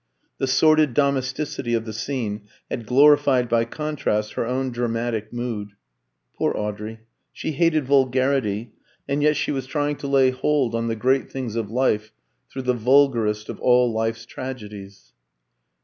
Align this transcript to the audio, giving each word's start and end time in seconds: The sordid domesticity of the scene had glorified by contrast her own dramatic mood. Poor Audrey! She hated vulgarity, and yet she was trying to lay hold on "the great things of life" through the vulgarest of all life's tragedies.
The 0.39 0.47
sordid 0.47 0.95
domesticity 0.95 1.75
of 1.75 1.85
the 1.85 1.93
scene 1.93 2.47
had 2.71 2.87
glorified 2.87 3.47
by 3.47 3.65
contrast 3.65 4.33
her 4.33 4.47
own 4.47 4.71
dramatic 4.71 5.31
mood. 5.31 5.73
Poor 6.35 6.57
Audrey! 6.57 7.01
She 7.31 7.51
hated 7.51 7.85
vulgarity, 7.85 8.71
and 9.07 9.21
yet 9.21 9.35
she 9.37 9.51
was 9.51 9.67
trying 9.67 9.97
to 9.97 10.07
lay 10.07 10.31
hold 10.31 10.73
on 10.73 10.87
"the 10.87 10.95
great 10.95 11.31
things 11.31 11.55
of 11.55 11.69
life" 11.69 12.13
through 12.49 12.63
the 12.63 12.73
vulgarest 12.73 13.47
of 13.47 13.59
all 13.59 13.93
life's 13.93 14.25
tragedies. 14.25 15.13